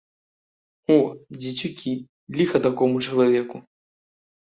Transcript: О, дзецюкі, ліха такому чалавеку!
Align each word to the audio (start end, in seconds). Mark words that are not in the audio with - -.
О, 0.93 0.95
дзецюкі, 1.41 1.93
ліха 2.39 2.61
такому 2.69 3.03
чалавеку! 3.07 3.61